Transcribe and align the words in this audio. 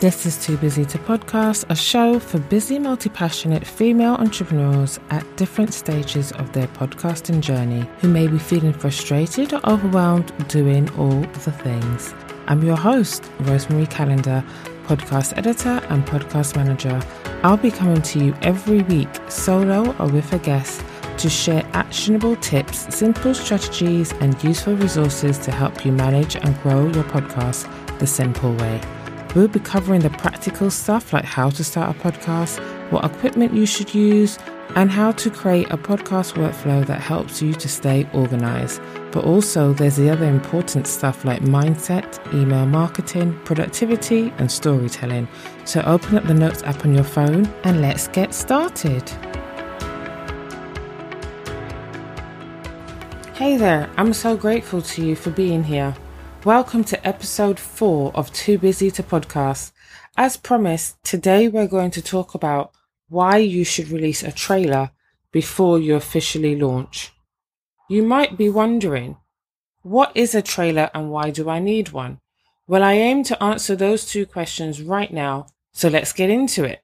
This 0.00 0.26
is 0.26 0.44
Too 0.44 0.56
Busy 0.58 0.84
to 0.86 0.98
Podcast, 0.98 1.64
a 1.70 1.76
show 1.76 2.18
for 2.18 2.38
busy, 2.38 2.80
multi 2.80 3.08
passionate 3.08 3.64
female 3.64 4.14
entrepreneurs 4.14 4.98
at 5.10 5.24
different 5.36 5.72
stages 5.72 6.32
of 6.32 6.52
their 6.52 6.66
podcasting 6.66 7.40
journey 7.40 7.88
who 8.00 8.08
may 8.08 8.26
be 8.26 8.38
feeling 8.38 8.72
frustrated 8.72 9.54
or 9.54 9.60
overwhelmed 9.66 10.32
doing 10.48 10.90
all 10.98 11.20
the 11.20 11.52
things. 11.52 12.12
I'm 12.48 12.62
your 12.64 12.76
host, 12.76 13.22
Rosemarie 13.42 13.88
Calendar, 13.88 14.44
podcast 14.86 15.38
editor 15.38 15.80
and 15.88 16.04
podcast 16.04 16.56
manager. 16.56 17.00
I'll 17.44 17.56
be 17.56 17.70
coming 17.70 18.02
to 18.02 18.18
you 18.18 18.34
every 18.42 18.82
week, 18.82 19.08
solo 19.28 19.94
or 19.98 20.08
with 20.08 20.30
a 20.32 20.38
guest, 20.38 20.84
to 21.18 21.30
share 21.30 21.64
actionable 21.72 22.34
tips, 22.36 22.94
simple 22.94 23.32
strategies, 23.32 24.12
and 24.14 24.42
useful 24.42 24.74
resources 24.74 25.38
to 25.38 25.52
help 25.52 25.86
you 25.86 25.92
manage 25.92 26.34
and 26.34 26.60
grow 26.62 26.88
your 26.88 27.04
podcast 27.04 27.70
the 28.00 28.06
simple 28.08 28.52
way. 28.56 28.80
We'll 29.34 29.48
be 29.48 29.58
covering 29.58 30.00
the 30.00 30.10
practical 30.10 30.70
stuff 30.70 31.12
like 31.12 31.24
how 31.24 31.50
to 31.50 31.64
start 31.64 31.96
a 31.96 31.98
podcast, 31.98 32.60
what 32.92 33.04
equipment 33.04 33.52
you 33.52 33.66
should 33.66 33.92
use, 33.92 34.38
and 34.76 34.90
how 34.90 35.10
to 35.10 35.28
create 35.28 35.70
a 35.70 35.76
podcast 35.76 36.34
workflow 36.34 36.86
that 36.86 37.00
helps 37.00 37.42
you 37.42 37.52
to 37.54 37.68
stay 37.68 38.08
organized. 38.12 38.80
But 39.10 39.24
also, 39.24 39.72
there's 39.72 39.96
the 39.96 40.08
other 40.08 40.26
important 40.26 40.86
stuff 40.86 41.24
like 41.24 41.42
mindset, 41.42 42.32
email 42.32 42.64
marketing, 42.66 43.36
productivity, 43.44 44.32
and 44.38 44.50
storytelling. 44.50 45.26
So, 45.64 45.82
open 45.82 46.16
up 46.16 46.24
the 46.24 46.34
Notes 46.34 46.62
app 46.62 46.84
on 46.84 46.94
your 46.94 47.04
phone 47.04 47.46
and 47.64 47.82
let's 47.82 48.06
get 48.08 48.34
started. 48.34 49.08
Hey 53.34 53.56
there, 53.56 53.90
I'm 53.96 54.12
so 54.12 54.36
grateful 54.36 54.80
to 54.80 55.04
you 55.04 55.16
for 55.16 55.30
being 55.30 55.64
here. 55.64 55.92
Welcome 56.44 56.84
to 56.84 57.08
episode 57.08 57.58
four 57.58 58.12
of 58.14 58.30
Too 58.30 58.58
Busy 58.58 58.90
to 58.90 59.02
Podcast. 59.02 59.72
As 60.14 60.36
promised, 60.36 61.02
today 61.02 61.48
we're 61.48 61.66
going 61.66 61.90
to 61.92 62.02
talk 62.02 62.34
about 62.34 62.70
why 63.08 63.38
you 63.38 63.64
should 63.64 63.88
release 63.88 64.22
a 64.22 64.30
trailer 64.30 64.90
before 65.32 65.78
you 65.78 65.94
officially 65.94 66.54
launch. 66.54 67.12
You 67.88 68.02
might 68.02 68.36
be 68.36 68.50
wondering, 68.50 69.16
what 69.80 70.12
is 70.14 70.34
a 70.34 70.42
trailer 70.42 70.90
and 70.92 71.10
why 71.10 71.30
do 71.30 71.48
I 71.48 71.60
need 71.60 71.92
one? 71.92 72.20
Well, 72.66 72.82
I 72.82 72.92
aim 72.92 73.24
to 73.24 73.42
answer 73.42 73.74
those 73.74 74.04
two 74.04 74.26
questions 74.26 74.82
right 74.82 75.10
now, 75.10 75.46
so 75.72 75.88
let's 75.88 76.12
get 76.12 76.28
into 76.28 76.62
it. 76.64 76.82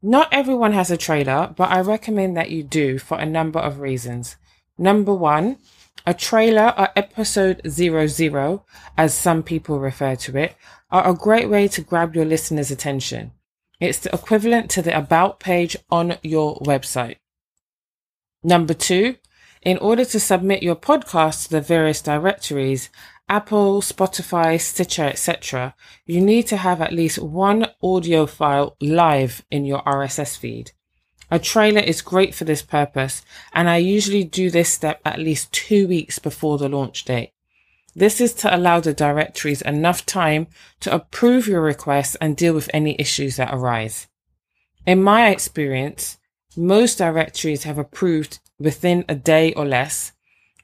Not 0.00 0.32
everyone 0.32 0.72
has 0.72 0.90
a 0.90 0.96
trailer, 0.96 1.52
but 1.54 1.68
I 1.68 1.82
recommend 1.82 2.38
that 2.38 2.50
you 2.50 2.62
do 2.62 2.98
for 2.98 3.18
a 3.18 3.26
number 3.26 3.58
of 3.58 3.80
reasons. 3.80 4.36
Number 4.80 5.12
one, 5.12 5.58
a 6.06 6.14
trailer 6.14 6.72
or 6.74 6.88
episode 6.96 7.60
00, 7.68 8.64
as 8.96 9.12
some 9.12 9.42
people 9.42 9.78
refer 9.78 10.16
to 10.16 10.38
it, 10.38 10.56
are 10.90 11.06
a 11.06 11.14
great 11.14 11.50
way 11.50 11.68
to 11.68 11.82
grab 11.82 12.16
your 12.16 12.24
listeners' 12.24 12.70
attention. 12.70 13.32
It's 13.78 13.98
the 13.98 14.14
equivalent 14.14 14.70
to 14.70 14.80
the 14.80 14.96
about 14.96 15.38
page 15.38 15.76
on 15.90 16.16
your 16.22 16.56
website. 16.60 17.16
Number 18.42 18.72
two, 18.72 19.16
in 19.60 19.76
order 19.76 20.06
to 20.06 20.18
submit 20.18 20.62
your 20.62 20.76
podcast 20.76 21.44
to 21.44 21.50
the 21.50 21.60
various 21.60 22.00
directories, 22.00 22.88
Apple, 23.28 23.82
Spotify, 23.82 24.58
Stitcher, 24.58 25.04
etc., 25.04 25.74
you 26.06 26.22
need 26.22 26.46
to 26.46 26.56
have 26.56 26.80
at 26.80 26.94
least 26.94 27.18
one 27.18 27.66
audio 27.82 28.24
file 28.24 28.76
live 28.80 29.44
in 29.50 29.66
your 29.66 29.82
RSS 29.82 30.38
feed. 30.38 30.72
A 31.30 31.38
trailer 31.38 31.80
is 31.80 32.02
great 32.02 32.34
for 32.34 32.44
this 32.44 32.62
purpose, 32.62 33.22
and 33.52 33.68
I 33.68 33.76
usually 33.76 34.24
do 34.24 34.50
this 34.50 34.68
step 34.68 35.00
at 35.04 35.20
least 35.20 35.52
two 35.52 35.86
weeks 35.86 36.18
before 36.18 36.58
the 36.58 36.68
launch 36.68 37.04
date. 37.04 37.32
This 37.94 38.20
is 38.20 38.34
to 38.34 38.54
allow 38.54 38.80
the 38.80 38.92
directories 38.92 39.62
enough 39.62 40.04
time 40.06 40.48
to 40.80 40.92
approve 40.92 41.46
your 41.46 41.60
request 41.60 42.16
and 42.20 42.36
deal 42.36 42.54
with 42.54 42.70
any 42.72 42.96
issues 42.98 43.36
that 43.36 43.54
arise. 43.54 44.08
In 44.86 45.02
my 45.02 45.28
experience, 45.28 46.18
most 46.56 46.98
directories 46.98 47.64
have 47.64 47.78
approved 47.78 48.40
within 48.58 49.04
a 49.08 49.14
day 49.14 49.52
or 49.54 49.64
less. 49.64 50.12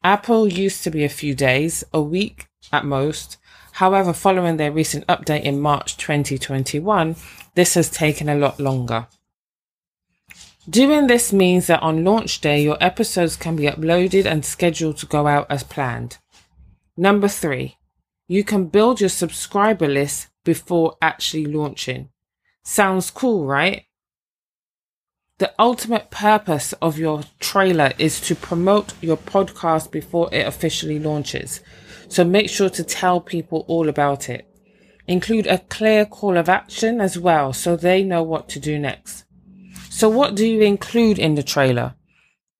Apple 0.02 0.48
used 0.48 0.82
to 0.84 0.90
be 0.90 1.04
a 1.04 1.08
few 1.08 1.34
days, 1.34 1.84
a 1.92 2.00
week 2.00 2.48
at 2.72 2.84
most. 2.84 3.38
However, 3.72 4.12
following 4.12 4.56
their 4.56 4.72
recent 4.72 5.06
update 5.06 5.42
in 5.42 5.60
March 5.60 5.96
2021, 5.96 7.14
this 7.54 7.74
has 7.74 7.90
taken 7.90 8.28
a 8.28 8.34
lot 8.34 8.58
longer. 8.58 9.06
Doing 10.68 11.06
this 11.06 11.32
means 11.32 11.68
that 11.68 11.82
on 11.82 12.04
launch 12.04 12.40
day, 12.40 12.60
your 12.60 12.76
episodes 12.80 13.36
can 13.36 13.54
be 13.54 13.64
uploaded 13.64 14.26
and 14.26 14.44
scheduled 14.44 14.96
to 14.98 15.06
go 15.06 15.28
out 15.28 15.46
as 15.48 15.62
planned. 15.62 16.18
Number 16.96 17.28
three, 17.28 17.76
you 18.26 18.42
can 18.42 18.66
build 18.66 19.00
your 19.00 19.08
subscriber 19.08 19.86
list 19.86 20.28
before 20.44 20.96
actually 21.00 21.46
launching. 21.46 22.08
Sounds 22.64 23.12
cool, 23.12 23.46
right? 23.46 23.84
The 25.38 25.52
ultimate 25.56 26.10
purpose 26.10 26.72
of 26.80 26.98
your 26.98 27.22
trailer 27.38 27.92
is 27.98 28.20
to 28.22 28.34
promote 28.34 28.94
your 29.00 29.18
podcast 29.18 29.92
before 29.92 30.30
it 30.32 30.46
officially 30.46 30.98
launches. 30.98 31.60
So 32.08 32.24
make 32.24 32.48
sure 32.48 32.70
to 32.70 32.82
tell 32.82 33.20
people 33.20 33.64
all 33.68 33.88
about 33.88 34.28
it. 34.28 34.48
Include 35.06 35.46
a 35.46 35.58
clear 35.58 36.06
call 36.06 36.36
of 36.36 36.48
action 36.48 37.00
as 37.00 37.16
well 37.16 37.52
so 37.52 37.76
they 37.76 38.02
know 38.02 38.24
what 38.24 38.48
to 38.48 38.58
do 38.58 38.78
next. 38.78 39.25
So 39.96 40.10
what 40.10 40.34
do 40.34 40.46
you 40.46 40.60
include 40.60 41.18
in 41.18 41.36
the 41.36 41.42
trailer? 41.42 41.94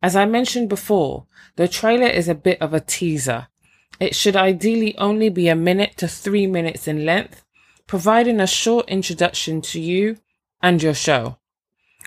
As 0.02 0.16
I 0.16 0.24
mentioned 0.24 0.70
before, 0.70 1.26
the 1.56 1.68
trailer 1.68 2.06
is 2.06 2.28
a 2.28 2.34
bit 2.34 2.62
of 2.62 2.72
a 2.72 2.80
teaser. 2.80 3.48
It 4.00 4.14
should 4.14 4.36
ideally 4.36 4.96
only 4.96 5.28
be 5.28 5.48
a 5.48 5.54
minute 5.54 5.98
to 5.98 6.08
three 6.08 6.46
minutes 6.46 6.88
in 6.88 7.04
length, 7.04 7.44
providing 7.86 8.40
a 8.40 8.46
short 8.46 8.88
introduction 8.88 9.60
to 9.60 9.78
you 9.78 10.16
and 10.62 10.82
your 10.82 10.94
show. 10.94 11.36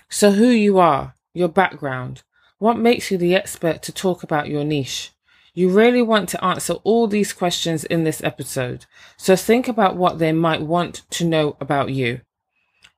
So 0.10 0.32
who 0.32 0.48
you 0.48 0.80
are, 0.80 1.14
your 1.36 1.48
background, 1.48 2.24
what 2.58 2.80
makes 2.80 3.12
you 3.12 3.20
the 3.20 3.36
expert 3.36 3.84
to 3.84 3.92
talk 3.92 4.24
about 4.24 4.50
your 4.50 4.64
niche. 4.64 5.12
You 5.54 5.70
really 5.70 6.02
want 6.02 6.30
to 6.30 6.44
answer 6.44 6.74
all 6.84 7.06
these 7.06 7.34
questions 7.34 7.84
in 7.84 8.04
this 8.04 8.24
episode, 8.24 8.88
so 9.16 9.36
think 9.36 9.68
about 9.68 9.96
what 9.96 10.18
they 10.18 10.32
might 10.32 10.64
want 10.64 11.04
to 11.12 11.24
know 11.24 11.56
about 11.62 11.92
you. 11.92 12.22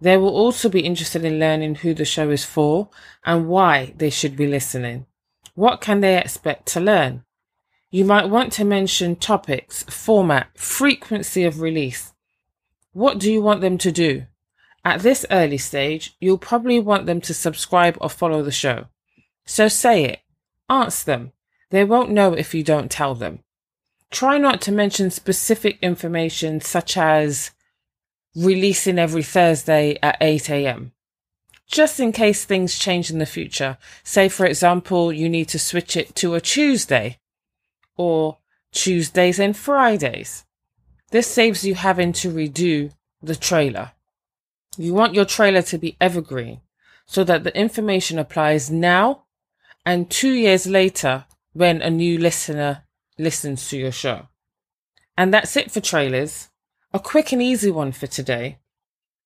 They 0.02 0.18
will 0.18 0.36
also 0.36 0.68
be 0.68 0.82
interested 0.82 1.24
in 1.24 1.40
learning 1.40 1.76
who 1.76 1.94
the 1.94 2.06
show 2.06 2.32
is 2.32 2.44
for 2.44 2.90
and 3.24 3.48
why 3.48 3.94
they 3.96 4.10
should 4.10 4.36
be 4.36 4.48
listening. 4.48 5.06
What 5.54 5.80
can 5.80 6.02
they 6.02 6.18
expect 6.18 6.66
to 6.70 6.80
learn? 6.80 7.24
You 7.92 8.06
might 8.06 8.30
want 8.30 8.52
to 8.54 8.66
mention 8.66 9.16
topics, 9.16 9.84
format, 9.84 10.58
frequency 10.58 11.44
of 11.44 11.62
release. 11.62 12.14
What 12.94 13.20
do 13.20 13.32
you 13.32 13.42
want 13.42 13.62
them 13.62 13.78
to 13.78 13.92
do? 13.92 14.26
At 14.84 15.02
this 15.02 15.26
early 15.30 15.60
stage, 15.60 16.16
you'll 16.20 16.40
probably 16.40 16.80
want 16.80 17.06
them 17.06 17.22
to 17.22 17.34
subscribe 17.34 17.98
or 18.02 18.10
follow 18.10 18.42
the 18.42 18.52
show. 18.52 18.88
So 19.46 19.68
say 19.68 20.06
it. 20.06 20.20
Ask 20.68 21.06
them. 21.06 21.34
They 21.70 21.84
won't 21.84 22.10
know 22.10 22.34
if 22.34 22.56
you 22.56 22.64
don't 22.64 22.90
tell 22.90 23.14
them. 23.14 23.44
Try 24.10 24.38
not 24.40 24.62
to 24.62 24.72
mention 24.72 25.12
specific 25.12 25.78
information 25.82 26.60
such 26.60 26.98
as 26.98 27.52
releasing 28.36 29.00
every 29.00 29.24
Thursday 29.24 29.98
at 30.02 30.18
8 30.22 30.50
a.m. 30.50 30.92
Just 31.68 32.00
in 32.00 32.12
case 32.12 32.44
things 32.44 32.78
change 32.78 33.10
in 33.10 33.20
the 33.20 33.26
future. 33.26 33.78
Say, 34.04 34.30
for 34.30 34.46
example, 34.46 35.12
you 35.12 35.30
need 35.30 35.48
to 35.50 35.60
switch 35.60 35.96
it 35.96 36.16
to 36.16 36.34
a 36.34 36.42
Tuesday 36.42 37.18
or 37.96 38.38
Tuesdays 38.72 39.40
and 39.40 39.56
Fridays. 39.56 40.46
This 41.12 41.28
saves 41.28 41.66
you 41.66 41.76
having 41.76 42.14
to 42.14 42.32
redo 42.32 42.92
the 43.22 43.36
trailer. 43.36 43.92
You 44.78 44.94
want 44.94 45.14
your 45.14 45.26
trailer 45.26 45.62
to 45.64 45.78
be 45.78 45.98
evergreen 46.00 46.62
so 47.06 47.24
that 47.26 47.44
the 47.44 47.56
information 47.58 48.18
applies 48.18 48.72
now 48.72 49.24
and 49.86 50.10
two 50.10 50.32
years 50.32 50.66
later 50.66 51.26
when 51.54 51.82
a 51.82 51.90
new 51.90 52.18
listener 52.18 52.84
listens 53.18 53.68
to 53.70 53.78
your 53.78 53.92
show. 53.92 54.28
And 55.18 55.34
that's 55.34 55.58
it 55.58 55.72
for 55.72 55.82
trailers. 55.82 56.50
A 56.94 57.00
quick 57.00 57.32
and 57.32 57.42
easy 57.42 57.72
one 57.72 57.94
for 57.94 58.08
today. 58.08 58.58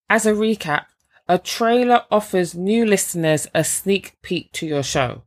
As 0.07 0.27
a 0.27 0.33
recap, 0.33 0.85
a 1.27 1.39
trailer 1.39 2.03
offers 2.11 2.53
new 2.53 2.85
listeners 2.85 3.47
a 3.55 3.63
sneak 3.63 4.17
peek 4.21 4.51
to 4.51 4.67
your 4.67 4.83
show. 4.83 5.23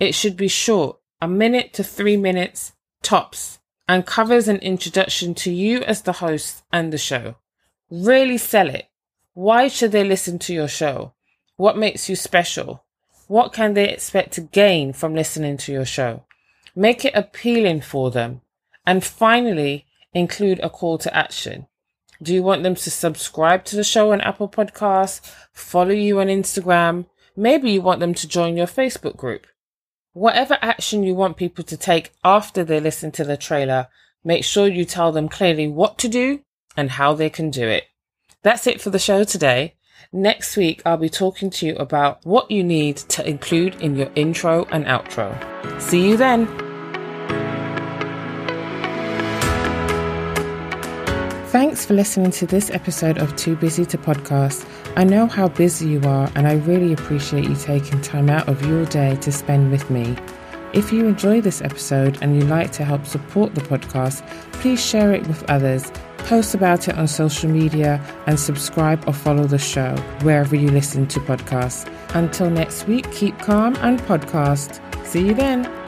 It 0.00 0.14
should 0.14 0.38
be 0.38 0.48
short, 0.48 0.98
a 1.20 1.28
minute 1.28 1.74
to 1.74 1.84
three 1.84 2.16
minutes 2.16 2.72
tops, 3.02 3.58
and 3.86 4.06
covers 4.06 4.48
an 4.48 4.56
introduction 4.56 5.34
to 5.34 5.52
you 5.52 5.82
as 5.82 6.00
the 6.00 6.14
host 6.14 6.62
and 6.72 6.94
the 6.94 6.98
show. 6.98 7.36
Really 7.90 8.38
sell 8.38 8.70
it. 8.70 8.86
Why 9.34 9.68
should 9.68 9.92
they 9.92 10.02
listen 10.02 10.38
to 10.40 10.54
your 10.54 10.68
show? 10.68 11.12
What 11.56 11.76
makes 11.76 12.08
you 12.08 12.16
special? 12.16 12.84
What 13.28 13.52
can 13.52 13.74
they 13.74 13.90
expect 13.90 14.32
to 14.32 14.40
gain 14.40 14.94
from 14.94 15.14
listening 15.14 15.58
to 15.58 15.72
your 15.72 15.84
show? 15.84 16.24
Make 16.74 17.04
it 17.04 17.14
appealing 17.14 17.82
for 17.82 18.10
them. 18.10 18.40
And 18.86 19.04
finally, 19.04 19.84
include 20.16 20.58
a 20.62 20.70
call 20.70 20.98
to 20.98 21.14
action. 21.14 21.66
Do 22.22 22.32
you 22.32 22.42
want 22.42 22.62
them 22.62 22.74
to 22.74 22.90
subscribe 22.90 23.64
to 23.66 23.76
the 23.76 23.84
show 23.84 24.12
on 24.12 24.22
Apple 24.22 24.48
Podcasts, 24.48 25.20
follow 25.52 25.90
you 25.92 26.20
on 26.20 26.28
Instagram? 26.28 27.06
Maybe 27.36 27.70
you 27.70 27.82
want 27.82 28.00
them 28.00 28.14
to 28.14 28.26
join 28.26 28.56
your 28.56 28.66
Facebook 28.66 29.16
group. 29.16 29.46
Whatever 30.14 30.56
action 30.62 31.02
you 31.02 31.14
want 31.14 31.36
people 31.36 31.62
to 31.64 31.76
take 31.76 32.12
after 32.24 32.64
they 32.64 32.80
listen 32.80 33.12
to 33.12 33.24
the 33.24 33.36
trailer, 33.36 33.88
make 34.24 34.44
sure 34.44 34.66
you 34.66 34.86
tell 34.86 35.12
them 35.12 35.28
clearly 35.28 35.68
what 35.68 35.98
to 35.98 36.08
do 36.08 36.40
and 36.74 36.92
how 36.92 37.12
they 37.12 37.28
can 37.28 37.50
do 37.50 37.68
it. 37.68 37.84
That's 38.42 38.66
it 38.66 38.80
for 38.80 38.88
the 38.88 38.98
show 38.98 39.24
today. 39.24 39.74
Next 40.12 40.56
week, 40.56 40.80
I'll 40.86 40.96
be 40.96 41.10
talking 41.10 41.50
to 41.50 41.66
you 41.66 41.76
about 41.76 42.24
what 42.24 42.50
you 42.50 42.64
need 42.64 42.96
to 42.96 43.28
include 43.28 43.74
in 43.82 43.96
your 43.96 44.10
intro 44.14 44.64
and 44.70 44.86
outro. 44.86 45.30
See 45.78 46.08
you 46.08 46.16
then. 46.16 46.65
Thanks 51.56 51.86
for 51.86 51.94
listening 51.94 52.32
to 52.32 52.46
this 52.46 52.68
episode 52.68 53.16
of 53.16 53.34
Too 53.34 53.56
Busy 53.56 53.86
to 53.86 53.96
Podcast. 53.96 54.68
I 54.94 55.04
know 55.04 55.26
how 55.26 55.48
busy 55.48 55.88
you 55.88 56.02
are, 56.02 56.30
and 56.34 56.46
I 56.46 56.56
really 56.56 56.92
appreciate 56.92 57.48
you 57.48 57.56
taking 57.56 58.02
time 58.02 58.28
out 58.28 58.46
of 58.46 58.62
your 58.66 58.84
day 58.84 59.16
to 59.16 59.32
spend 59.32 59.70
with 59.70 59.88
me. 59.88 60.18
If 60.74 60.92
you 60.92 61.06
enjoy 61.06 61.40
this 61.40 61.62
episode 61.62 62.18
and 62.20 62.36
you'd 62.36 62.50
like 62.50 62.72
to 62.72 62.84
help 62.84 63.06
support 63.06 63.54
the 63.54 63.62
podcast, 63.62 64.26
please 64.52 64.84
share 64.84 65.14
it 65.14 65.26
with 65.26 65.48
others 65.48 65.90
post 66.26 66.54
about 66.54 66.88
it 66.88 66.98
on 66.98 67.06
social 67.06 67.48
media, 67.48 68.00
and 68.26 68.38
subscribe 68.38 69.02
or 69.06 69.12
follow 69.12 69.44
the 69.44 69.58
show 69.58 69.94
wherever 70.22 70.56
you 70.56 70.70
listen 70.70 71.06
to 71.06 71.20
podcasts. 71.20 71.88
Until 72.14 72.50
next 72.50 72.86
week, 72.88 73.10
keep 73.12 73.38
calm 73.38 73.76
and 73.76 74.00
podcast. 74.00 74.80
See 75.06 75.28
you 75.28 75.34
then. 75.34 75.85